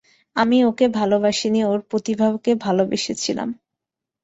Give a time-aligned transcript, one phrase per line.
[0.35, 3.49] আমি ওকে ভালোবাসিনি, ওর প্রতিভাকে ভালোবেসেছিলাম।